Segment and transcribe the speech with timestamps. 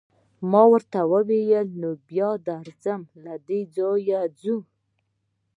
[0.51, 4.57] ما ورته وویل: نو بیا درځه، له دې ځایه ځو.